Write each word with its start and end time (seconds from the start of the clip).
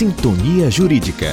Sintonia 0.00 0.70
Jurídica. 0.70 1.26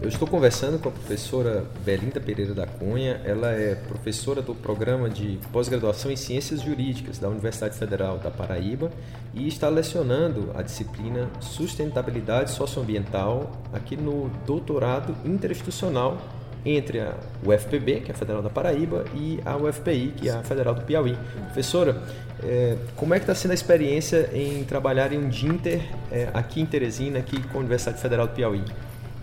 Eu 0.00 0.08
estou 0.08 0.28
conversando 0.28 0.78
com 0.78 0.90
a 0.90 0.92
professora 0.92 1.66
Belinda 1.84 2.20
Pereira 2.20 2.54
da 2.54 2.68
Cunha. 2.68 3.20
Ela 3.24 3.50
é 3.50 3.74
professora 3.74 4.40
do 4.40 4.54
programa 4.54 5.10
de 5.10 5.40
pós-graduação 5.50 6.08
em 6.08 6.14
Ciências 6.14 6.60
Jurídicas 6.62 7.18
da 7.18 7.28
Universidade 7.28 7.76
Federal 7.76 8.18
da 8.18 8.30
Paraíba 8.30 8.92
e 9.34 9.48
está 9.48 9.68
lecionando 9.68 10.52
a 10.54 10.62
disciplina 10.62 11.28
Sustentabilidade 11.40 12.52
Socioambiental 12.52 13.50
aqui 13.72 13.96
no 13.96 14.30
doutorado 14.46 15.16
interinstitucional 15.24 16.16
entre 16.64 17.00
a 17.00 17.14
UFPB, 17.44 18.00
que 18.00 18.10
é 18.10 18.14
a 18.14 18.18
Federal 18.18 18.42
da 18.42 18.50
Paraíba, 18.50 19.04
e 19.14 19.40
a 19.44 19.56
UFPI, 19.56 20.14
que 20.16 20.28
é 20.28 20.32
a 20.32 20.42
Federal 20.42 20.74
do 20.74 20.82
Piauí. 20.82 21.16
Professora, 21.44 22.02
é, 22.42 22.76
como 22.96 23.14
é 23.14 23.18
que 23.18 23.24
está 23.24 23.34
sendo 23.34 23.52
a 23.52 23.54
experiência 23.54 24.30
em 24.32 24.64
trabalhar 24.64 25.12
em 25.12 25.18
um 25.18 25.28
DINTER 25.28 25.82
é, 26.10 26.28
aqui 26.32 26.60
em 26.60 26.66
Teresina, 26.66 27.18
aqui 27.18 27.42
com 27.48 27.58
a 27.58 27.60
Universidade 27.60 28.00
Federal 28.00 28.26
do 28.26 28.34
Piauí? 28.34 28.62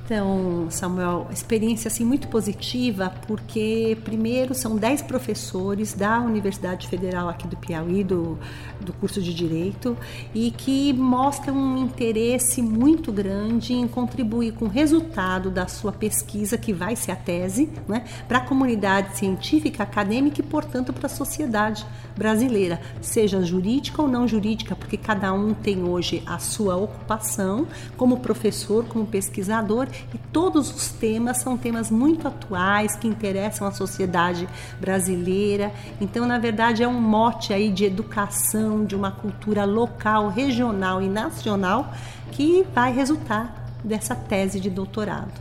Então, 0.08 0.68
Samuel, 0.70 1.28
experiência 1.34 1.90
assim 1.90 2.06
muito 2.06 2.30
positiva, 2.30 3.14
porque 3.28 3.98
primeiro 4.06 4.56
são 4.56 4.78
10 4.78 5.02
professores 5.02 5.94
da 5.94 6.22
Universidade 6.22 6.88
Federal 6.88 7.28
aqui 7.28 7.46
do 7.46 7.58
Piauí, 7.58 8.06
do, 8.06 8.40
do 8.80 8.94
curso 8.94 9.22
de 9.22 9.34
Direito, 9.34 9.98
e 10.34 10.52
que 10.52 10.94
mostram 10.94 11.58
um 11.58 11.78
interesse 11.78 12.62
muito 12.62 13.12
grande 13.12 13.74
em 13.74 13.86
contribuir 13.86 14.54
com 14.54 14.64
o 14.64 14.70
resultado 14.70 15.52
da 15.52 15.68
sua 15.68 15.92
pesquisa, 15.92 16.58
que 16.58 16.72
vai 16.72 16.96
ser 16.96 17.12
a 17.12 17.18
tese, 17.18 17.70
né, 17.86 18.06
para 18.30 18.38
a 18.38 18.42
comunidade 18.42 19.18
científica, 19.18 19.84
acadêmica 19.84 20.40
e, 20.40 20.44
portanto, 20.44 20.94
para 20.94 21.08
a 21.08 21.10
sociedade 21.10 21.86
brasileira, 22.18 22.82
seja 23.02 23.42
jurídica 23.42 24.02
ou 24.02 24.08
não 24.08 24.28
jurídica, 24.28 24.76
porque 24.76 24.98
cada 24.98 25.32
um 25.34 25.54
tem 25.54 25.84
hoje 25.84 26.24
a 26.26 26.40
sua 26.40 26.76
ocupação 26.76 27.68
como 27.96 28.20
professor, 28.20 28.86
como 28.86 29.06
pesquisador 29.06 29.88
e 30.14 30.18
todos 30.32 30.74
os 30.74 30.90
temas 30.90 31.38
são 31.38 31.58
temas 31.58 31.92
muito 31.92 32.28
atuais 32.28 32.96
que 32.96 33.08
interessam 33.08 33.68
a 33.68 33.72
sociedade 33.72 34.48
brasileira. 34.80 35.72
Então, 36.02 36.26
na 36.26 36.40
verdade, 36.40 36.84
é 36.84 36.88
um 36.88 37.00
mote 37.00 37.54
aí 37.54 37.70
de 37.72 37.86
educação, 37.86 38.86
de 38.86 38.96
uma 38.96 39.12
cultura 39.12 39.66
local, 39.66 40.30
regional 40.30 41.02
e 41.02 41.08
nacional 41.08 41.94
que 42.31 42.66
vai 42.74 42.92
resultar 42.94 43.68
dessa 43.84 44.16
tese 44.16 44.59
de 44.59 44.70
doutorado. 44.70 45.31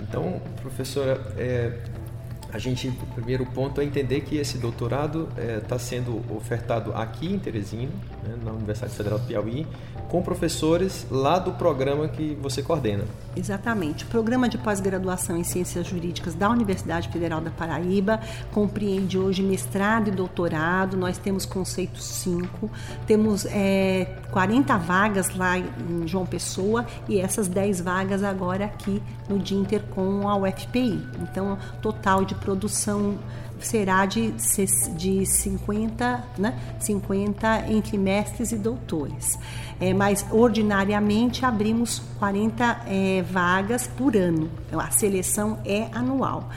Então, 0.00 0.40
professora, 0.60 1.20
é, 1.36 1.78
a 2.52 2.58
gente, 2.58 2.88
o 2.88 3.06
primeiro 3.14 3.46
ponto 3.46 3.80
é 3.80 3.84
entender 3.84 4.22
que 4.22 4.36
esse 4.36 4.58
doutorado 4.58 5.28
está 5.62 5.76
é, 5.76 5.78
sendo 5.78 6.22
ofertado 6.34 6.92
aqui 6.94 7.32
em 7.32 7.38
Teresina, 7.38 7.90
né, 8.22 8.36
na 8.44 8.52
Universidade 8.52 8.94
Federal 8.94 9.18
do 9.18 9.26
Piauí, 9.26 9.66
com 10.08 10.22
professores 10.22 11.06
lá 11.10 11.38
do 11.38 11.52
programa 11.52 12.08
que 12.08 12.36
você 12.40 12.62
coordena. 12.62 13.04
Exatamente. 13.36 14.04
O 14.04 14.08
programa 14.08 14.48
de 14.48 14.58
pós-graduação 14.58 15.36
em 15.36 15.44
Ciências 15.44 15.86
Jurídicas 15.86 16.34
da 16.34 16.50
Universidade 16.50 17.08
Federal 17.08 17.40
da 17.40 17.50
Paraíba 17.50 18.20
compreende 18.52 19.16
hoje 19.16 19.42
mestrado 19.42 20.08
e 20.08 20.10
doutorado. 20.10 20.96
Nós 20.96 21.16
temos 21.16 21.46
conceito 21.46 22.00
5, 22.00 22.68
temos 23.06 23.46
é, 23.46 24.16
40 24.32 24.76
vagas 24.78 25.34
lá 25.36 25.58
em 25.58 26.06
João 26.06 26.26
Pessoa 26.26 26.84
e 27.08 27.20
essas 27.20 27.46
10 27.46 27.80
vagas 27.80 28.24
agora 28.24 28.64
aqui 28.64 29.00
no 29.28 29.38
Dinter 29.38 29.82
com 29.94 30.28
a 30.28 30.36
UFPI. 30.36 31.00
Então, 31.22 31.56
total 31.80 32.24
de 32.24 32.34
produção 32.34 33.16
será 33.66 34.06
de, 34.06 34.32
de 34.96 35.26
50, 35.26 36.24
né? 36.38 36.58
50 36.78 37.70
entre 37.70 37.98
mestres 37.98 38.52
e 38.52 38.56
doutores. 38.56 39.38
É, 39.80 39.94
mas 39.94 40.26
ordinariamente 40.30 41.44
abrimos 41.44 42.02
40 42.18 42.82
é, 42.86 43.22
vagas 43.22 43.86
por 43.86 44.14
ano. 44.16 44.50
A 44.72 44.90
seleção 44.90 45.58
é 45.64 45.88
anual. 45.92 46.50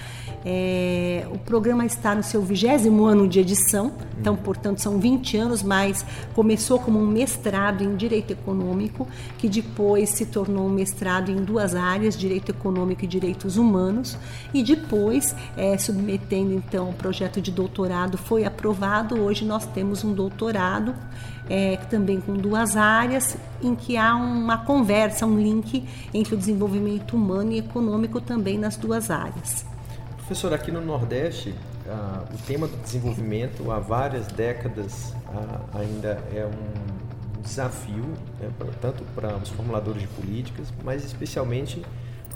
É, 0.46 1.26
o 1.32 1.38
programa 1.40 1.86
está 1.86 2.14
no 2.14 2.22
seu 2.22 2.42
vigésimo 2.42 3.06
ano 3.06 3.28
de 3.28 3.40
edição, 3.40 3.94
então, 4.20 4.36
portanto, 4.36 4.80
são 4.80 5.00
20 5.00 5.38
anos, 5.38 5.64
mas 5.64 6.06
começou 6.34 6.80
como 6.80 7.00
um 7.00 7.08
mestrado 7.08 7.84
em 7.84 7.96
Direito 7.96 8.32
Econômico, 8.32 9.08
que 9.38 9.48
depois 9.48 10.10
se 10.10 10.26
tornou 10.26 10.68
um 10.68 10.70
mestrado 10.70 11.32
em 11.32 11.38
duas 11.38 11.76
áreas, 11.76 12.18
Direito 12.18 12.50
Econômico 12.50 13.06
e 13.06 13.08
Direitos 13.08 13.58
Humanos, 13.58 14.18
e 14.54 14.62
depois, 14.62 15.36
é, 15.56 15.78
submetendo 15.78 16.54
então 16.54 16.90
o 16.90 16.94
projeto 16.94 17.42
de 17.42 17.52
doutorado, 17.52 18.18
foi 18.18 18.44
aprovado. 18.44 19.22
Hoje 19.22 19.46
nós 19.46 19.66
temos 19.66 20.04
um 20.04 20.14
doutorado 20.14 20.94
é, 21.50 21.78
também 21.90 22.20
com 22.20 22.34
duas 22.34 22.76
áreas, 22.76 23.38
em 23.62 23.76
que 23.76 23.96
há 23.96 24.16
uma 24.16 24.58
conversa, 24.58 25.26
um 25.26 25.40
link 25.40 25.86
entre 26.14 26.36
o 26.36 26.38
desenvolvimento 26.38 27.16
humano 27.16 27.52
e 27.54 27.60
econômico 27.60 28.20
também 28.20 28.58
nas 28.58 28.76
duas 28.76 29.10
áreas. 29.10 29.73
Professor, 30.26 30.54
aqui 30.54 30.72
no 30.72 30.80
Nordeste, 30.80 31.54
ah, 31.86 32.24
o 32.34 32.38
tema 32.48 32.66
do 32.66 32.78
desenvolvimento 32.78 33.70
há 33.70 33.78
várias 33.78 34.26
décadas 34.28 35.14
ah, 35.28 35.78
ainda 35.78 36.18
é 36.34 36.46
um 36.46 37.42
desafio, 37.42 38.06
né, 38.40 38.50
pra, 38.58 38.68
tanto 38.80 39.04
para 39.14 39.36
os 39.36 39.50
formuladores 39.50 40.02
de 40.02 40.08
políticas, 40.08 40.74
mas 40.82 41.04
especialmente 41.04 41.84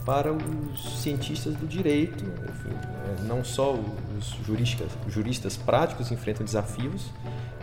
para 0.06 0.34
os 0.34 1.02
cientistas 1.02 1.56
do 1.56 1.66
direito. 1.66 2.26
Enfim, 2.26 2.76
é, 2.76 3.24
não 3.24 3.42
só 3.42 3.74
os 3.74 4.38
juristas, 4.46 4.92
juristas 5.08 5.56
práticos 5.56 6.12
enfrentam 6.12 6.46
desafios 6.46 7.10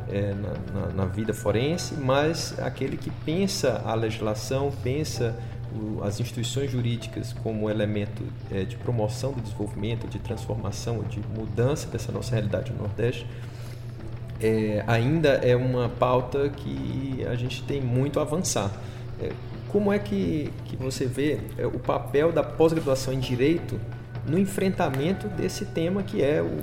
é, 0.08 0.32
na, 0.32 0.80
na, 0.80 0.86
na 0.92 1.04
vida 1.04 1.34
forense, 1.34 1.96
mas 1.96 2.58
aquele 2.60 2.96
que 2.96 3.10
pensa 3.26 3.82
a 3.84 3.94
legislação, 3.94 4.72
pensa 4.82 5.36
as 6.02 6.20
instituições 6.20 6.70
jurídicas 6.70 7.32
como 7.32 7.68
elemento 7.68 8.22
é, 8.50 8.64
de 8.64 8.76
promoção 8.76 9.32
do 9.32 9.40
desenvolvimento, 9.40 10.06
de 10.06 10.18
transformação, 10.18 11.02
de 11.02 11.20
mudança 11.36 11.88
dessa 11.88 12.12
nossa 12.12 12.32
realidade 12.32 12.72
no 12.72 12.78
Nordeste, 12.78 13.26
é, 14.40 14.84
ainda 14.86 15.30
é 15.30 15.56
uma 15.56 15.88
pauta 15.88 16.48
que 16.48 17.24
a 17.28 17.34
gente 17.34 17.62
tem 17.62 17.80
muito 17.80 18.18
a 18.18 18.22
avançar. 18.22 18.70
É, 19.20 19.32
como 19.68 19.92
é 19.92 19.98
que, 19.98 20.52
que 20.66 20.76
você 20.76 21.06
vê 21.06 21.40
é, 21.58 21.66
o 21.66 21.78
papel 21.78 22.30
da 22.30 22.42
pós-graduação 22.42 23.12
em 23.12 23.20
Direito 23.20 23.80
no 24.26 24.38
enfrentamento 24.38 25.28
desse 25.28 25.64
tema 25.64 26.02
que 26.02 26.22
é 26.22 26.41
o, 26.41 26.58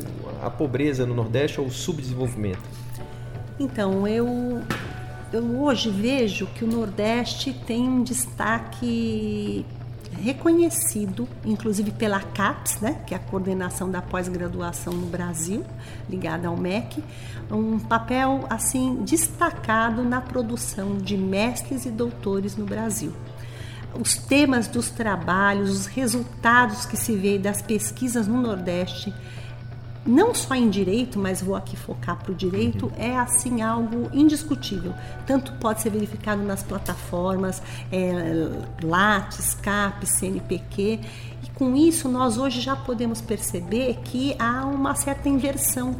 a 0.45 0.49
pobreza 0.49 1.05
no 1.05 1.13
Nordeste 1.13 1.59
ou 1.59 1.67
o 1.67 1.71
subdesenvolvimento? 1.71 2.61
Então, 3.59 4.07
eu 4.07 4.61
eu 5.33 5.61
hoje 5.61 5.89
vejo 5.89 6.45
que 6.47 6.63
o 6.63 6.67
Nordeste 6.67 7.53
tem 7.65 7.87
um 7.87 8.03
destaque 8.03 9.65
reconhecido, 10.21 11.27
inclusive 11.45 11.91
pela 11.91 12.19
CAPES, 12.19 12.81
né, 12.81 13.01
que 13.07 13.13
é 13.13 13.17
a 13.17 13.19
coordenação 13.19 13.89
da 13.89 14.01
pós-graduação 14.01 14.93
no 14.93 15.07
Brasil, 15.07 15.63
ligada 16.09 16.47
ao 16.47 16.57
MEC, 16.57 17.03
um 17.49 17.79
papel 17.79 18.45
assim 18.49 19.03
destacado 19.03 20.03
na 20.03 20.19
produção 20.21 20.97
de 20.97 21.17
mestres 21.17 21.85
e 21.85 21.89
doutores 21.89 22.57
no 22.57 22.65
Brasil. 22.65 23.13
Os 23.99 24.15
temas 24.15 24.67
dos 24.67 24.89
trabalhos, 24.89 25.69
os 25.71 25.85
resultados 25.85 26.85
que 26.85 26.95
se 26.95 27.15
vê 27.15 27.37
das 27.37 27.61
pesquisas 27.61 28.27
no 28.27 28.41
Nordeste 28.41 29.13
não 30.05 30.33
só 30.33 30.55
em 30.55 30.69
direito, 30.69 31.19
mas 31.19 31.41
vou 31.41 31.55
aqui 31.55 31.77
focar 31.77 32.17
para 32.17 32.31
o 32.31 32.35
direito, 32.35 32.87
uhum. 32.87 32.91
é 32.97 33.17
assim 33.17 33.61
algo 33.61 34.09
indiscutível. 34.13 34.93
Tanto 35.25 35.53
pode 35.53 35.81
ser 35.81 35.91
verificado 35.91 36.41
nas 36.41 36.63
plataformas 36.63 37.61
é, 37.91 38.83
Lattes, 38.83 39.53
CAP, 39.55 40.05
CNPq, 40.05 40.99
com 41.61 41.75
isso 41.75 42.09
nós 42.09 42.39
hoje 42.39 42.59
já 42.59 42.75
podemos 42.75 43.21
perceber 43.21 43.99
que 44.03 44.35
há 44.39 44.65
uma 44.65 44.95
certa 44.95 45.29
inversão 45.29 45.95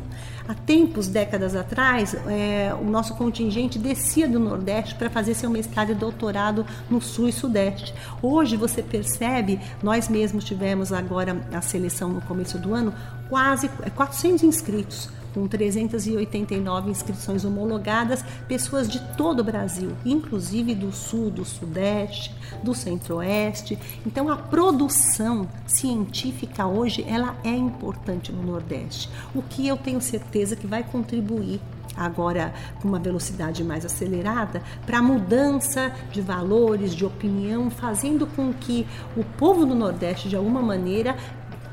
Há 0.48 0.56
tempos, 0.56 1.08
décadas 1.08 1.56
atrás, 1.56 2.16
é, 2.28 2.74
o 2.74 2.84
nosso 2.84 3.16
contingente 3.16 3.78
descia 3.78 4.28
do 4.28 4.40
Nordeste 4.40 4.96
para 4.96 5.08
fazer 5.08 5.36
seu 5.36 5.52
mestrado 5.52 5.92
e 5.92 5.96
doutorado 5.96 6.66
no 6.90 7.00
Sul 7.00 7.30
e 7.30 7.32
Sudeste. 7.32 7.94
Hoje 8.24 8.58
você 8.58 8.82
percebe, 8.82 9.62
nós 9.84 10.10
mesmos 10.10 10.44
tivemos 10.44 10.92
agora 10.92 11.46
a 11.54 11.62
seleção 11.62 12.10
no 12.10 12.22
começo 12.22 12.58
do 12.58 12.74
ano, 12.74 12.92
quase 13.30 13.70
400 13.96 14.44
inscritos 14.44 15.10
com 15.34 15.48
389 15.48 16.92
inscrições 16.92 17.46
homologadas, 17.46 18.24
pessoas 18.48 18.90
de 18.90 19.00
todo 19.16 19.40
o 19.40 19.44
Brasil, 19.44 19.92
inclusive 20.06 20.76
do 20.76 20.92
Sul, 20.92 21.30
do 21.30 21.46
Sudeste, 21.46 22.34
do 22.64 22.74
Centro-Oeste. 22.74 23.78
Então 24.06 24.30
a 24.30 24.36
produção 24.36 25.48
científica 25.66 26.66
hoje 26.66 27.06
ela 27.08 27.36
é 27.44 27.56
importante 27.56 28.32
no 28.32 28.44
Nordeste, 28.44 29.10
o 29.34 29.42
que 29.42 29.68
eu 29.68 29.78
tenho 29.78 30.02
certeza 30.02 30.56
que 30.56 30.68
vai 30.68 30.84
contribuir 30.84 31.60
agora 31.96 32.54
com 32.82 32.88
uma 32.88 33.00
velocidade 33.00 33.64
mais 33.64 33.86
acelerada, 33.86 34.62
para 34.86 35.00
a 35.00 35.02
mudança 35.02 35.94
de 36.12 36.22
valores, 36.22 36.96
de 36.96 37.06
opinião, 37.06 37.70
fazendo 37.70 38.26
com 38.28 38.54
que 38.54 38.88
o 39.16 39.24
povo 39.24 39.66
do 39.66 39.76
Nordeste, 39.76 40.30
de 40.30 40.36
alguma 40.36 40.62
maneira, 40.62 41.16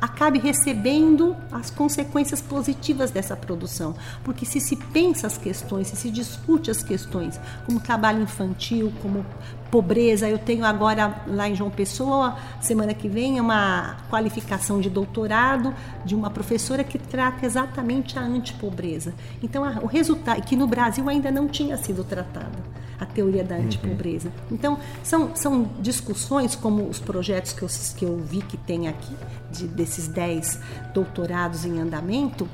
acabe 0.01 0.39
recebendo 0.39 1.37
as 1.51 1.71
consequências 1.71 2.41
positivas 2.41 3.11
dessa 3.11 3.37
produção. 3.37 3.95
Porque 4.25 4.45
se 4.45 4.61
se 4.61 4.77
pensa 4.77 5.27
as 5.27 5.37
questões, 5.37 5.89
se 5.89 5.97
se 5.97 6.11
discute 6.11 6.71
as 6.71 6.83
questões, 6.83 7.41
como 7.67 7.81
trabalho 7.81 8.23
infantil, 8.23 8.93
como 9.03 9.25
pobreza, 9.71 10.29
eu 10.29 10.39
tenho 10.39 10.65
agora 10.65 11.23
lá 11.27 11.49
em 11.49 11.55
João 11.55 11.71
Pessoa, 11.71 12.37
semana 12.61 12.95
que 12.95 13.09
vem, 13.09 13.39
uma 13.41 13.97
qualificação 14.09 14.81
de 14.81 14.89
doutorado 14.89 15.75
de 16.05 16.15
uma 16.15 16.31
professora 16.31 16.83
que 16.83 16.99
trata 16.99 17.45
exatamente 17.45 18.19
a 18.19 18.23
antipobreza. 18.23 19.13
Então, 19.43 19.63
o 19.83 19.87
resultado, 19.87 20.43
que 20.43 20.57
no 20.57 20.67
Brasil 20.67 21.09
ainda 21.09 21.31
não 21.31 21.49
tinha 21.49 21.77
sido 21.77 22.03
tratada 22.03 22.59
a 23.01 23.07
teoria 23.07 23.45
da 23.45 23.55
antipobreza. 23.55 24.29
Uhum. 24.29 24.57
Então, 24.57 24.79
são, 25.03 25.35
são 25.37 25.71
discussões 25.81 26.57
como 26.57 26.89
os 26.89 26.99
projetos 26.99 27.53
que 27.53 27.63
eu, 27.63 27.69
que 27.97 28.05
eu 28.05 28.19
vi 28.19 28.43
que 28.43 28.57
tem 28.57 28.89
aqui, 28.89 29.15
de, 29.53 29.69
desses 29.89 30.07
10 30.07 30.61
doutorados 30.93 31.65
em 31.65 31.81
andamento, 31.81 32.49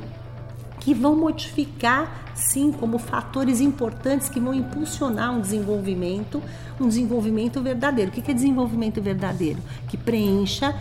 que 0.80 0.94
vão 0.94 1.16
modificar, 1.16 2.32
sim, 2.34 2.70
como 2.70 2.98
fatores 2.98 3.60
importantes 3.60 4.28
que 4.28 4.38
vão 4.38 4.54
impulsionar 4.54 5.32
um 5.32 5.40
desenvolvimento, 5.40 6.42
um 6.80 6.86
desenvolvimento 6.86 7.60
verdadeiro. 7.62 8.10
O 8.10 8.14
que 8.14 8.30
é 8.30 8.34
desenvolvimento 8.34 9.00
verdadeiro? 9.00 9.60
Que 9.88 9.96
preencha 9.96 10.74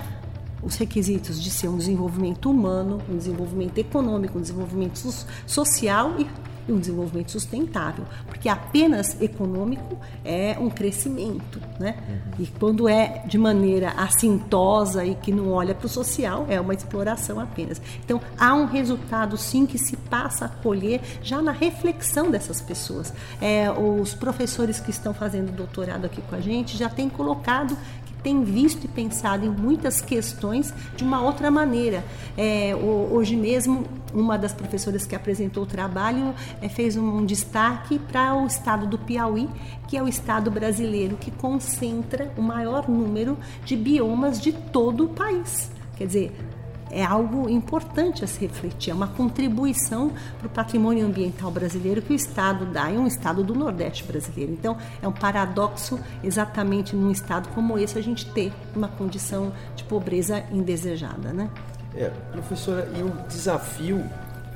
os 0.62 0.76
requisitos 0.76 1.42
de 1.42 1.50
ser 1.50 1.68
um 1.68 1.78
desenvolvimento 1.78 2.50
humano, 2.50 3.02
um 3.10 3.18
desenvolvimento 3.18 3.78
econômico, 3.78 4.38
um 4.38 4.42
desenvolvimento 4.42 5.00
social 5.46 6.16
e 6.20 6.28
e 6.68 6.72
um 6.72 6.80
desenvolvimento 6.80 7.32
sustentável, 7.32 8.06
porque 8.26 8.48
apenas 8.48 9.20
econômico 9.22 9.98
é 10.24 10.58
um 10.60 10.70
crescimento, 10.70 11.60
né? 11.80 11.96
Uhum. 12.08 12.44
E 12.44 12.48
quando 12.48 12.88
é 12.88 13.24
de 13.28 13.38
maneira 13.38 13.92
assintosa 13.92 15.06
e 15.06 15.16
que 15.16 15.32
não 15.32 15.52
olha 15.52 15.76
para 15.76 15.86
o 15.86 15.90
social, 15.90 16.46
é 16.50 16.60
uma 16.60 16.74
exploração 16.74 17.40
apenas. 17.40 17.82
Então, 18.04 18.22
há 18.38 18.54
um 18.54 18.66
resultado 18.66 19.38
sim 19.38 19.66
que 19.66 19.78
se 19.78 19.98
passa 19.98 20.46
a 20.46 20.50
colher 20.50 21.02
já 21.22 21.42
na 21.42 21.52
reflexão 21.52 22.32
dessas 22.32 22.62
pessoas. 22.62 23.14
É, 23.42 23.70
os 23.72 24.14
professores 24.14 24.80
que 24.80 24.92
estão 24.92 25.14
fazendo 25.14 25.52
doutorado 25.52 26.06
aqui 26.06 26.22
com 26.22 26.36
a 26.36 26.40
gente 26.40 26.78
já 26.78 26.90
têm 26.90 27.10
colocado 27.10 27.78
tem 28.24 28.44
visto 28.44 28.86
e 28.86 28.88
pensado 28.88 29.46
em 29.46 29.50
muitas 29.50 30.02
questões 30.02 30.74
de 30.96 31.04
uma 31.04 31.22
outra 31.22 31.52
maneira. 31.52 32.04
É, 32.38 32.74
hoje 32.74 33.36
mesmo, 33.36 33.86
uma 34.14 34.38
das 34.38 34.54
professoras 34.54 35.06
que 35.06 35.16
apresentou 35.16 35.64
o 35.64 35.66
trabalho 35.66 36.34
é, 36.62 36.70
fez 36.70 36.96
um 36.96 37.26
destaque 37.26 38.00
para 38.00 38.36
o 38.36 38.46
estado 38.46 38.88
do 38.88 38.98
Piauí, 38.98 39.50
que 39.88 39.98
é 39.98 40.04
o 40.04 40.08
estado 40.08 40.52
brasileiro 40.52 41.18
que 41.18 41.32
concentra 41.32 42.32
o 42.38 42.42
maior 42.42 42.88
número 42.88 43.38
de 43.66 43.76
biomas 43.76 44.40
de 44.40 44.52
todo 44.52 45.06
o 45.06 45.10
país. 45.10 45.72
Quer 45.96 46.08
dizer, 46.08 46.32
é 46.94 47.04
algo 47.04 47.50
importante 47.50 48.24
a 48.24 48.28
se 48.28 48.40
refletir, 48.40 48.92
é 48.92 48.94
uma 48.94 49.08
contribuição 49.08 50.12
para 50.38 50.48
o 50.48 50.50
patrimônio 50.50 51.06
ambiental 51.06 51.50
brasileiro 51.50 52.04
que 52.04 52.14
o 52.14 52.16
Estado 52.16 52.68
dá, 52.68 52.92
é 52.92 53.00
um 53.00 53.08
Estado 53.08 53.44
do 53.44 53.56
Nordeste 53.56 54.04
brasileiro. 54.04 54.54
Então, 54.54 54.78
é 55.02 55.08
um 55.08 55.12
paradoxo 55.12 56.00
exatamente 56.24 56.96
num 56.96 57.10
Estado 57.10 57.50
como 57.50 57.80
esse 57.80 57.98
a 57.98 58.02
gente 58.02 58.30
ter 58.32 58.54
uma 58.76 58.88
condição 58.88 59.52
de 59.76 59.84
pobreza 59.84 60.44
indesejada, 60.52 61.34
né? 61.34 61.50
É, 61.96 62.12
professora, 62.32 62.90
e 62.98 63.02
o 63.02 63.10
desafio 63.28 64.04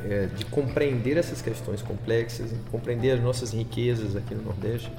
é, 0.03 0.27
de 0.35 0.45
compreender 0.45 1.17
essas 1.17 1.41
questões 1.41 1.81
complexas, 1.81 2.51
compreender 2.71 3.11
as 3.11 3.21
nossas 3.21 3.51
riquezas 3.51 4.15
aqui 4.15 4.33
no 4.33 4.43
Nordeste, 4.43 4.91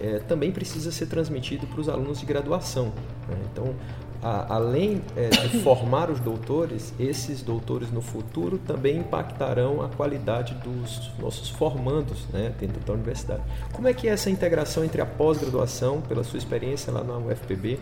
é, 0.00 0.18
também 0.20 0.50
precisa 0.50 0.90
ser 0.90 1.06
transmitido 1.06 1.66
para 1.66 1.80
os 1.80 1.88
alunos 1.88 2.20
de 2.20 2.26
graduação. 2.26 2.86
Né? 3.28 3.36
Então, 3.52 3.74
a, 4.22 4.54
além 4.54 5.02
é, 5.16 5.28
de 5.28 5.60
formar 5.60 6.10
os 6.10 6.20
doutores, 6.20 6.92
esses 6.98 7.42
doutores 7.42 7.90
no 7.90 8.00
futuro 8.00 8.58
também 8.58 8.98
impactarão 8.98 9.82
a 9.82 9.88
qualidade 9.88 10.54
dos 10.54 11.10
nossos 11.18 11.50
formandos 11.50 12.26
né, 12.32 12.52
dentro 12.58 12.80
da 12.80 12.92
universidade. 12.92 13.42
Como 13.72 13.88
é 13.88 13.94
que 13.94 14.08
é 14.08 14.12
essa 14.12 14.30
integração 14.30 14.84
entre 14.84 15.00
a 15.00 15.06
pós-graduação, 15.06 16.00
pela 16.00 16.24
sua 16.24 16.38
experiência 16.38 16.92
lá 16.92 17.04
na 17.04 17.16
UFPB, 17.18 17.78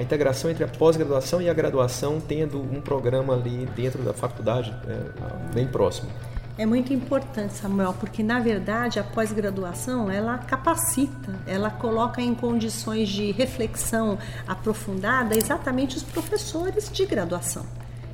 a 0.00 0.02
integração 0.02 0.50
entre 0.50 0.64
a 0.64 0.68
pós-graduação 0.68 1.42
e 1.42 1.48
a 1.48 1.52
graduação, 1.52 2.20
tendo 2.20 2.58
um 2.58 2.80
programa 2.80 3.34
ali 3.34 3.66
dentro 3.76 4.02
da 4.02 4.14
faculdade 4.14 4.74
é, 4.88 5.54
bem 5.54 5.66
próximo? 5.66 6.10
é 6.58 6.66
muito 6.66 6.92
importante, 6.92 7.54
Samuel, 7.54 7.94
porque 7.98 8.22
na 8.22 8.38
verdade 8.38 8.98
a 8.98 9.02
pós-graduação 9.02 10.10
ela 10.10 10.36
capacita, 10.36 11.34
ela 11.46 11.70
coloca 11.70 12.20
em 12.20 12.34
condições 12.34 13.08
de 13.08 13.30
reflexão 13.30 14.18
aprofundada 14.46 15.34
exatamente 15.34 15.96
os 15.96 16.02
professores 16.02 16.90
de 16.92 17.06
graduação. 17.06 17.64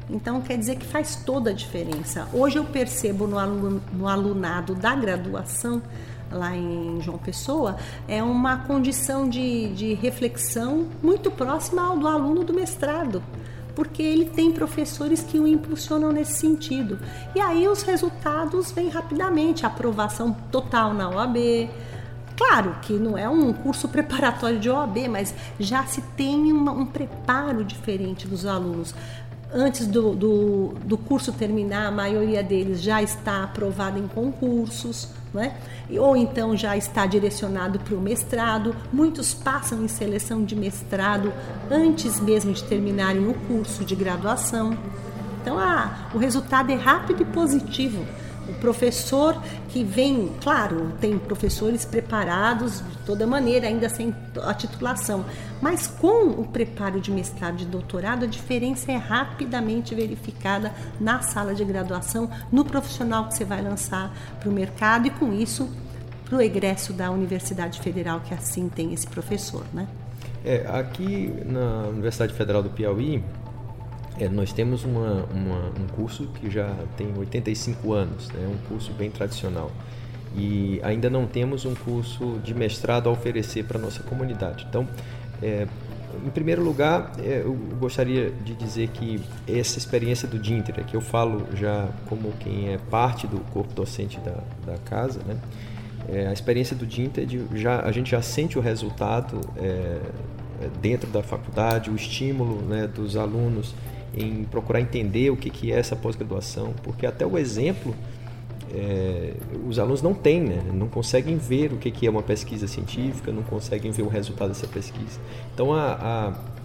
Então 0.09 0.41
quer 0.41 0.57
dizer 0.57 0.77
que 0.77 0.87
faz 0.87 1.17
toda 1.17 1.51
a 1.51 1.53
diferença. 1.53 2.29
Hoje 2.33 2.57
eu 2.57 2.65
percebo 2.65 3.27
no, 3.27 3.37
alun 3.37 3.81
no 3.93 4.07
alunado 4.07 4.77
da 4.77 4.95
graduação 4.95 5.83
lá 6.31 6.57
em 6.57 7.01
João 7.01 7.19
Pessoa 7.19 7.77
é 8.09 8.23
uma 8.23 8.59
condição 8.59 9.29
de, 9.29 9.69
de 9.75 9.95
reflexão 9.95 10.87
muito 11.03 11.31
próxima 11.31 11.83
ao 11.83 11.97
do 11.97 12.07
aluno 12.07 12.45
do 12.45 12.53
mestrado 12.53 13.23
porque 13.77 14.03
ele 14.03 14.25
tem 14.25 14.51
professores 14.51 15.23
que 15.23 15.39
o 15.39 15.47
impulsionam 15.47 16.11
nesse 16.11 16.33
sentido. 16.33 16.99
E 17.35 17.41
aí 17.41 17.69
os 17.69 17.83
resultados 17.83 18.73
vêm 18.73 18.89
rapidamente, 18.89 19.67
aprovação 19.67 20.35
total 20.51 20.95
na 20.95 21.11
OAB. 21.11 21.69
Claro 22.39 22.77
que 22.81 22.95
não 22.95 23.19
é 23.19 23.29
um 23.29 23.53
curso 23.53 23.87
preparatório 23.91 24.59
de 24.59 24.71
OAB, 24.71 25.09
mas 25.11 25.35
já 25.61 25.85
se 25.85 26.01
tem 26.17 26.51
uma, 26.53 26.73
um 26.73 26.87
preparo 26.87 27.63
diferente 27.63 28.27
dos 28.27 28.47
alunos 28.47 28.95
antes 29.53 29.87
do, 29.87 30.15
do, 30.15 30.75
do, 30.85 30.99
curso 30.99 31.33
terminar, 31.33 31.87
a 31.87 31.91
maioria 31.91 32.43
deles 32.43 32.83
já 32.83 33.03
está 33.03 33.45
aprovada 33.45 33.99
em 33.99 34.09
concursos, 34.09 35.09
né? 35.33 35.57
ou 35.99 36.17
então 36.17 36.57
já 36.57 36.77
está 36.77 37.07
direcionado 37.07 37.79
para 37.79 37.95
o 37.95 38.01
mestrado. 38.01 38.75
Muitos 38.93 39.35
passam 39.35 39.85
em 39.85 39.89
seleção 39.89 40.45
de 40.45 40.57
mestrado 40.57 41.33
antes 41.71 42.21
mesmo 42.21 42.53
de 42.53 42.63
terminarem 42.65 43.27
o 43.29 43.35
curso 43.35 43.85
de 43.85 43.95
graduação. 43.95 44.77
Então, 45.41 45.59
ah, 45.59 46.09
o 46.13 46.19
resultado 46.19 46.73
é 46.73 46.75
rápido 46.75 47.23
e 47.23 47.25
positivo. 47.27 48.05
O 48.49 48.55
professor 48.55 49.43
que 49.69 49.83
vem, 49.83 50.31
claro, 50.41 50.93
tem 51.01 51.19
professores 51.19 51.85
preparados 51.85 52.79
de 52.79 52.99
toda 53.05 53.27
maneira, 53.27 53.67
ainda 53.67 53.89
sem 53.89 54.15
a 54.43 54.55
titulação, 54.55 55.25
mas 55.61 55.87
com 55.87 56.31
o 56.31 56.47
preparo 56.47 57.01
de 57.01 57.11
mestrado 57.11 57.61
e 57.63 57.65
doutorado, 57.65 58.25
a 58.25 58.29
diferença 58.29 58.93
é 58.93 58.97
rapidamente 58.97 59.95
verificada 59.95 60.73
na 61.01 61.23
sala 61.23 61.55
de 61.55 61.65
graduação, 61.65 62.31
no 62.53 62.65
profissional 62.65 63.27
que 63.27 63.35
você 63.35 63.45
vai 63.45 63.63
lançar 63.63 64.15
para 64.39 64.49
o 64.49 64.53
mercado 64.53 65.09
e, 65.09 65.11
com 65.11 65.33
isso, 65.33 65.69
para 66.25 66.39
o 66.39 66.41
egresso 66.41 66.93
da 66.93 67.11
Universidade 67.11 67.81
Federal, 67.81 68.21
que 68.21 68.35
assim 68.35 68.69
tem 68.69 68.93
esse 68.93 69.07
professor, 69.07 69.65
né? 69.73 69.87
É, 70.45 70.65
aqui 70.69 71.33
na 71.45 71.89
Universidade 71.89 72.33
Federal 72.33 72.63
do 72.63 72.71
Piauí, 72.71 73.23
é, 74.19 74.29
nós 74.29 74.53
temos 74.53 74.85
uma, 74.85 75.25
uma, 75.25 75.69
um 75.79 75.87
curso 75.95 76.27
que 76.41 76.51
já 76.51 76.75
tem 76.97 77.13
85 77.17 77.93
anos, 77.93 78.31
é 78.31 78.39
né? 78.39 78.49
um 78.49 78.69
curso 78.69 78.93
bem 78.93 79.11
tradicional. 79.11 79.71
E 80.35 80.81
ainda 80.83 81.09
não 81.09 81.27
temos 81.27 81.65
um 81.65 81.75
curso 81.75 82.39
de 82.45 82.55
mestrado 82.55 83.09
a 83.09 83.13
oferecer 83.13 83.65
para 83.65 83.79
a 83.79 83.81
nossa 83.81 84.03
comunidade. 84.03 84.67
Então, 84.69 84.87
é, 85.43 85.67
em 86.25 86.31
primeiro 86.31 86.63
lugar, 86.63 87.13
é, 87.19 87.43
eu 87.45 87.55
gostaria 87.79 88.31
de 88.31 88.55
dizer 88.55 88.89
que 88.89 89.21
essa 89.47 89.79
experiência 89.79 90.27
do 90.27 90.39
Dinter, 90.39 90.85
que 90.85 90.95
eu 90.95 91.01
falo 91.01 91.47
já 91.55 91.89
como 92.09 92.33
quem 92.41 92.73
é 92.73 92.79
parte 92.91 93.27
do 93.27 93.39
corpo 93.53 93.73
docente 93.75 94.19
da, 94.21 94.39
da 94.65 94.79
casa, 94.79 95.21
né? 95.27 95.39
É, 96.09 96.29
a 96.29 96.33
experiência 96.33 96.77
do 96.77 96.87
Dinter, 96.87 97.27
já, 97.55 97.81
a 97.81 97.91
gente 97.91 98.13
já 98.13 98.23
sente 98.23 98.57
o 98.57 98.63
resultado 98.63 99.41
é, 99.57 99.99
dentro 100.81 101.11
da 101.11 101.23
faculdade, 101.23 101.91
o 101.91 101.97
estímulo 101.97 102.63
né, 102.63 102.87
dos 102.87 103.17
alunos 103.17 103.75
em 104.17 104.45
procurar 104.45 104.81
entender 104.81 105.31
o 105.31 105.37
que, 105.37 105.51
que 105.51 105.73
é 105.73 105.79
essa 105.79 105.95
pós-graduação, 105.95 106.75
porque 106.83 107.07
até 107.07 107.27
o 107.27 107.37
exemplo 107.37 107.95
é, 108.73 109.35
os 109.67 109.79
alunos 109.79 110.03
não 110.03 110.15
têm, 110.15 110.41
né? 110.41 110.63
não 110.73 110.89
conseguem 110.89 111.37
ver 111.37 111.73
o 111.73 111.77
que, 111.77 111.91
que 111.91 112.07
é 112.07 112.11
uma 112.11 112.23
pesquisa 112.23 112.67
científica, 112.67 113.31
não 113.31 113.43
conseguem 113.43 113.91
ver 113.93 114.03
o 114.03 114.09
resultado 114.09 114.49
dessa 114.49 114.67
pesquisa. 114.67 115.21
Então, 115.55 115.73
a, 115.73 115.93
a 115.95 116.57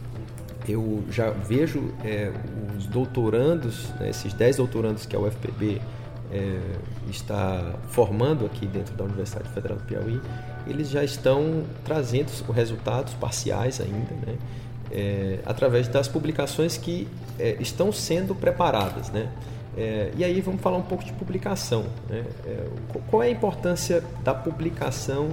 eu 0.67 1.03
já 1.09 1.31
vejo 1.31 1.91
é, 2.03 2.31
os 2.77 2.85
doutorandos, 2.85 3.89
né, 3.99 4.09
esses 4.09 4.33
10 4.33 4.57
doutorandos 4.57 5.05
que 5.05 5.15
a 5.15 5.19
UFPB 5.19 5.81
é, 6.31 6.59
está 7.09 7.75
formando 7.89 8.45
aqui 8.45 8.65
dentro 8.65 8.95
da 8.95 9.03
Universidade 9.03 9.49
Federal 9.49 9.77
do 9.77 9.83
Piauí, 9.83 10.21
eles 10.67 10.89
já 10.89 11.03
estão 11.03 11.63
trazendo 11.83 12.27
os 12.27 12.55
resultados 12.55 13.13
parciais 13.15 13.81
ainda, 13.81 14.13
né? 14.25 14.37
É, 14.91 15.39
através 15.45 15.87
das 15.87 16.07
publicações 16.07 16.77
que 16.77 17.07
é, 17.39 17.57
estão 17.59 17.91
sendo 17.91 18.35
preparadas. 18.35 19.09
Né? 19.09 19.29
É, 19.77 20.11
e 20.15 20.23
aí 20.23 20.41
vamos 20.41 20.61
falar 20.61 20.77
um 20.77 20.83
pouco 20.83 21.03
de 21.03 21.13
publicação. 21.13 21.85
Né? 22.09 22.23
É, 22.45 22.67
qual 23.09 23.23
é 23.23 23.27
a 23.27 23.31
importância 23.31 24.03
da 24.23 24.33
publicação 24.33 25.29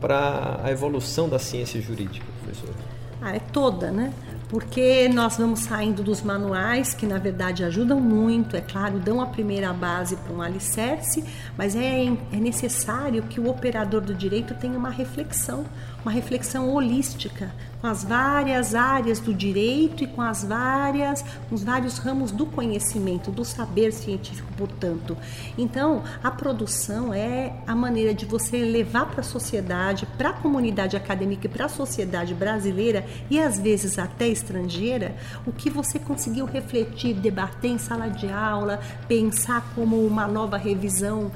para 0.00 0.60
a 0.62 0.70
evolução 0.70 1.28
da 1.28 1.38
ciência 1.38 1.80
jurídica, 1.80 2.26
professor? 2.42 2.74
Ah, 3.22 3.34
é 3.34 3.40
toda, 3.40 3.90
né? 3.90 4.12
porque 4.54 5.08
nós 5.08 5.36
vamos 5.36 5.60
saindo 5.60 6.02
dos 6.02 6.22
manuais, 6.22 6.94
que 6.94 7.06
na 7.06 7.18
verdade 7.18 7.64
ajudam 7.64 8.00
muito, 8.00 8.56
é 8.56 8.60
claro, 8.60 9.00
dão 9.00 9.20
a 9.20 9.26
primeira 9.26 9.72
base 9.72 10.14
para 10.14 10.32
um 10.32 10.40
alicerce, 10.40 11.24
mas 11.58 11.74
é, 11.74 12.04
é 12.04 12.36
necessário 12.36 13.24
que 13.24 13.40
o 13.40 13.48
operador 13.48 14.00
do 14.00 14.14
direito 14.14 14.54
tenha 14.54 14.78
uma 14.78 14.90
reflexão, 14.90 15.64
uma 16.04 16.12
reflexão 16.12 16.70
holística 16.70 17.50
com 17.80 17.86
as 17.86 18.04
várias 18.04 18.74
áreas 18.74 19.20
do 19.20 19.34
direito 19.34 20.04
e 20.04 20.06
com 20.06 20.22
as 20.22 20.42
várias, 20.42 21.24
os 21.50 21.62
vários 21.62 21.98
ramos 21.98 22.30
do 22.30 22.46
conhecimento, 22.46 23.30
do 23.30 23.44
saber 23.44 23.92
científico, 23.92 24.48
portanto. 24.56 25.16
Então, 25.56 26.02
a 26.22 26.30
produção 26.30 27.12
é 27.12 27.54
a 27.66 27.74
maneira 27.74 28.14
de 28.14 28.24
você 28.24 28.64
levar 28.64 29.06
para 29.06 29.20
a 29.20 29.24
sociedade, 29.24 30.06
para 30.16 30.30
a 30.30 30.32
comunidade 30.32 30.96
acadêmica 30.96 31.46
e 31.46 31.50
para 31.50 31.66
a 31.66 31.68
sociedade 31.68 32.32
brasileira 32.34 33.04
e 33.28 33.38
às 33.38 33.58
vezes 33.58 33.98
até 33.98 34.28
estrangeira, 34.28 35.14
o 35.46 35.52
que 35.52 35.68
você 35.68 35.98
conseguiu 35.98 36.46
refletir, 36.46 37.14
debater 37.14 37.70
em 37.70 37.78
sala 37.78 38.08
de 38.08 38.30
aula, 38.30 38.80
pensar 39.06 39.72
como 39.74 40.06
uma 40.06 40.26
nova 40.26 40.56
revisão 40.56 41.30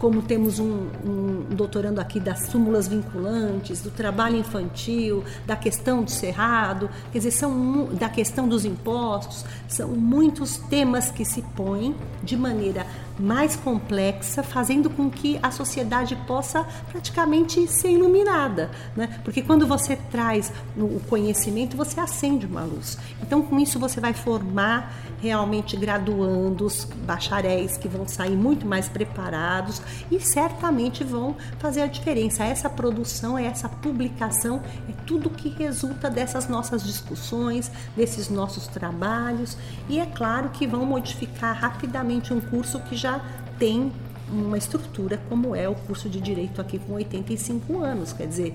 como 0.00 0.22
temos 0.22 0.58
um, 0.58 0.88
um, 1.04 1.44
doutorando 1.50 2.00
aqui 2.00 2.18
das 2.18 2.46
súmulas 2.46 2.88
vinculantes, 2.88 3.82
do 3.82 3.90
trabalho 3.90 4.36
infantil, 4.36 5.22
da 5.46 5.54
questão 5.54 6.02
do 6.02 6.10
cerrado, 6.10 6.88
quer 7.12 7.18
dizer, 7.18 7.30
são 7.30 7.84
da 7.92 8.08
questão 8.08 8.48
dos 8.48 8.64
impostos, 8.64 9.44
são 9.68 9.90
muitos 9.90 10.56
temas 10.56 11.10
que 11.10 11.22
se 11.22 11.42
põem 11.54 11.94
de 12.22 12.34
maneira 12.34 12.86
mais 13.20 13.54
complexa, 13.54 14.42
fazendo 14.42 14.88
com 14.88 15.10
que 15.10 15.38
a 15.42 15.50
sociedade 15.50 16.16
possa 16.26 16.66
praticamente 16.90 17.66
ser 17.68 17.90
iluminada, 17.90 18.70
né? 18.96 19.20
Porque 19.22 19.42
quando 19.42 19.66
você 19.66 19.96
traz 19.96 20.52
o 20.76 21.00
conhecimento, 21.08 21.76
você 21.76 22.00
acende 22.00 22.46
uma 22.46 22.62
luz. 22.62 22.98
Então, 23.22 23.42
com 23.42 23.58
isso 23.60 23.78
você 23.78 24.00
vai 24.00 24.12
formar 24.12 24.92
realmente 25.20 25.76
graduandos, 25.76 26.86
bacharéis 27.04 27.76
que 27.76 27.88
vão 27.88 28.08
sair 28.08 28.36
muito 28.36 28.66
mais 28.66 28.88
preparados 28.88 29.82
e 30.10 30.18
certamente 30.18 31.04
vão 31.04 31.36
fazer 31.58 31.82
a 31.82 31.86
diferença. 31.86 32.44
Essa 32.44 32.70
produção, 32.70 33.36
essa 33.36 33.68
publicação, 33.68 34.62
é 34.88 34.92
tudo 35.06 35.28
que 35.30 35.50
resulta 35.50 36.08
dessas 36.08 36.48
nossas 36.48 36.82
discussões, 36.82 37.70
desses 37.94 38.30
nossos 38.30 38.66
trabalhos 38.66 39.56
e 39.88 39.98
é 39.98 40.06
claro 40.06 40.50
que 40.50 40.66
vão 40.66 40.86
modificar 40.86 41.54
rapidamente 41.54 42.32
um 42.32 42.40
curso 42.40 42.80
que 42.80 42.96
já 42.96 43.09
já 43.10 43.20
tem 43.58 43.92
uma 44.30 44.56
estrutura 44.56 45.20
como 45.28 45.56
é 45.56 45.68
o 45.68 45.74
curso 45.74 46.08
de 46.08 46.20
direito 46.20 46.60
aqui 46.60 46.78
com 46.78 46.94
85 46.94 47.82
anos, 47.82 48.12
quer 48.12 48.26
dizer, 48.26 48.54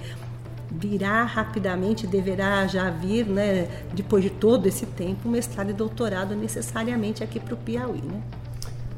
virá 0.71 1.23
rapidamente, 1.23 2.07
deverá 2.07 2.65
já 2.65 2.89
vir, 2.89 3.25
né, 3.25 3.67
depois 3.93 4.23
de 4.23 4.29
todo 4.29 4.67
esse 4.67 4.85
tempo, 4.85 5.27
mestrado 5.27 5.69
e 5.69 5.73
doutorado 5.73 6.33
necessariamente 6.35 7.23
aqui 7.23 7.39
para 7.39 7.53
o 7.53 7.57
Piauí. 7.57 8.01
Né? 8.01 8.21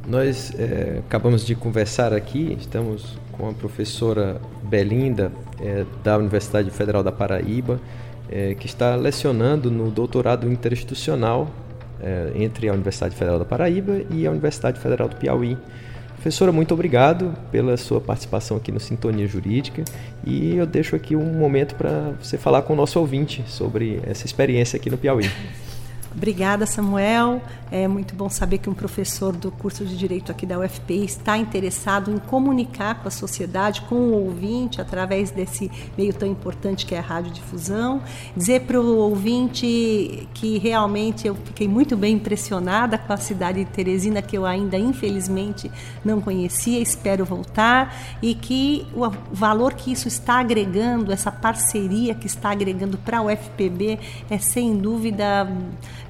Nós 0.07 0.53
é, 0.57 1.01
acabamos 1.05 1.45
de 1.45 1.55
conversar 1.55 2.13
aqui, 2.13 2.55
estamos 2.59 3.17
com 3.31 3.49
a 3.49 3.53
professora 3.53 4.39
Belinda, 4.63 5.31
é, 5.59 5.83
da 6.03 6.17
Universidade 6.17 6.69
Federal 6.69 7.03
da 7.03 7.11
Paraíba, 7.11 7.81
é, 8.29 8.53
que 8.53 8.67
está 8.67 8.95
lecionando 8.95 9.71
no 9.71 9.89
doutorado 9.89 10.49
interinstitucional 10.49 11.49
é, 12.01 12.31
entre 12.35 12.69
a 12.69 12.73
Universidade 12.73 13.15
Federal 13.15 13.39
da 13.39 13.45
Paraíba 13.45 14.01
e 14.11 14.25
a 14.25 14.31
Universidade 14.31 14.79
Federal 14.79 15.07
do 15.07 15.15
Piauí. 15.15 15.57
Professora, 16.15 16.51
muito 16.51 16.73
obrigado 16.73 17.33
pela 17.51 17.77
sua 17.77 18.01
participação 18.01 18.57
aqui 18.57 18.71
no 18.71 18.79
Sintonia 18.79 19.27
Jurídica 19.27 19.83
e 20.25 20.55
eu 20.55 20.65
deixo 20.65 20.95
aqui 20.95 21.15
um 21.15 21.33
momento 21.33 21.75
para 21.75 22.11
você 22.21 22.37
falar 22.37 22.63
com 22.63 22.73
o 22.73 22.75
nosso 22.75 22.99
ouvinte 22.99 23.43
sobre 23.47 24.01
essa 24.03 24.25
experiência 24.25 24.77
aqui 24.77 24.89
no 24.89 24.97
Piauí. 24.97 25.29
Obrigada, 26.17 26.65
Samuel. 26.65 27.43
É 27.69 27.87
muito 27.87 28.15
bom 28.15 28.27
saber 28.27 28.57
que 28.57 28.67
um 28.67 28.73
professor 28.73 29.35
do 29.35 29.51
curso 29.51 29.85
de 29.85 29.95
Direito 29.95 30.31
aqui 30.31 30.47
da 30.47 30.57
UFPI 30.57 31.05
está 31.05 31.37
interessado 31.37 32.11
em 32.11 32.17
comunicar 32.17 32.95
com 32.95 33.07
a 33.07 33.11
sociedade, 33.11 33.81
com 33.81 33.95
o 33.95 34.25
ouvinte, 34.25 34.81
através 34.81 35.29
desse 35.29 35.69
meio 35.95 36.11
tão 36.11 36.27
importante 36.27 36.87
que 36.87 36.95
é 36.95 36.97
a 36.97 37.01
radiodifusão. 37.01 38.01
Dizer 38.35 38.61
para 38.61 38.81
o 38.81 38.97
ouvinte 38.97 40.27
que 40.33 40.57
realmente 40.57 41.27
eu 41.27 41.35
fiquei 41.35 41.67
muito 41.67 41.95
bem 41.95 42.15
impressionada 42.15 42.97
com 42.97 43.13
a 43.13 43.17
cidade 43.17 43.63
de 43.63 43.69
Teresina, 43.69 44.19
que 44.19 44.35
eu 44.35 44.43
ainda 44.43 44.75
infelizmente 44.75 45.69
não 46.03 46.19
conhecia, 46.19 46.79
espero 46.79 47.25
voltar, 47.25 47.95
e 48.23 48.33
que 48.33 48.87
o 48.95 49.07
valor 49.31 49.75
que 49.75 49.91
isso 49.91 50.07
está 50.07 50.39
agregando, 50.39 51.11
essa 51.11 51.31
parceria 51.31 52.15
que 52.15 52.25
está 52.25 52.49
agregando 52.49 52.97
para 52.97 53.19
a 53.19 53.21
UFPB 53.21 53.99
é 54.31 54.39
sem 54.39 54.75
dúvida 54.75 55.47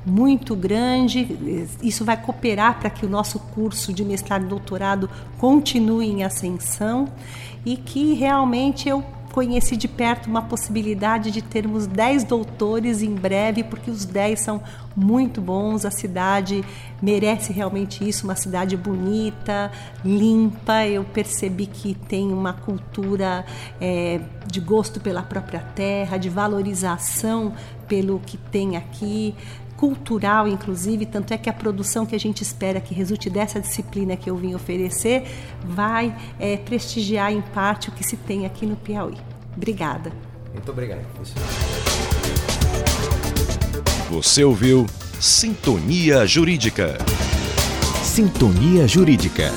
muito 0.08 0.56
grande. 0.56 1.38
Isso 1.84 2.06
vai 2.06 2.18
cooperar 2.18 2.80
para 2.80 2.90
que 2.90 3.06
o 3.06 3.10
nosso 3.10 3.40
curso 3.40 3.92
de 3.92 4.06
mestrado 4.06 4.46
e 4.46 4.48
doutorado 4.48 5.10
continue 5.38 6.08
em 6.08 6.24
ascensão 6.24 7.08
e 7.66 7.76
que 7.76 8.14
realmente 8.14 8.88
eu 8.88 9.04
conheci 9.38 9.78
de 9.78 9.88
perto 9.88 10.26
uma 10.26 10.42
possibilidade 10.42 11.30
de 11.30 11.44
termos 11.44 11.86
10 11.86 12.24
doutores 12.24 13.04
em 13.04 13.14
breve, 13.14 13.64
porque 13.64 13.92
os 13.92 14.04
10 14.04 14.40
são 14.40 14.64
muito 14.96 15.40
bons, 15.40 15.86
a 15.86 15.92
cidade 15.92 16.66
merece 17.00 17.54
realmente 17.54 18.08
isso, 18.08 18.24
uma 18.24 18.36
cidade 18.36 18.76
bonita, 18.76 19.72
limpa. 20.04 20.88
Eu 20.88 21.04
percebi 21.04 21.68
que 21.68 21.94
tem 21.94 22.34
uma 22.34 22.52
cultura 22.52 23.46
é, 23.80 24.20
de 24.48 24.60
gosto 24.60 25.00
pela 25.00 25.22
própria 25.22 25.60
terra, 25.60 26.18
de 26.18 26.30
valorização 26.30 27.54
pelo 27.88 28.20
que 28.20 28.38
tem 28.38 28.76
aqui 28.76 29.36
cultural, 29.77 30.48
inclusive, 30.48 31.05
tanto 31.05 31.34
é 31.34 31.38
que 31.38 31.50
a 31.50 31.53
produção 31.53 32.05
que 32.05 32.15
a 32.15 32.19
gente 32.19 32.41
espera 32.41 32.81
que 32.81 32.93
resulte 32.93 33.29
dessa 33.29 33.62
disciplina 33.62 34.17
que 34.17 34.29
eu 34.29 34.36
vim 34.36 34.55
oferecer 34.55 35.24
vai 35.63 36.13
é, 36.39 36.57
prestigiar 36.57 37.31
em 37.31 37.41
parte 37.41 37.89
o 37.89 37.91
que 37.91 38.03
se 38.03 38.17
tem 38.17 38.46
aqui 38.46 38.65
no 38.65 38.75
Piauí. 38.75 39.15
Obrigada. 39.55 40.12
Muito 40.51 40.72
obrigado. 40.72 41.05
Você 44.10 44.43
ouviu 44.43 44.88
Sintonia 45.19 46.25
Jurídica. 46.25 46.98
Sintonia 48.03 48.88
Jurídica 48.88 49.51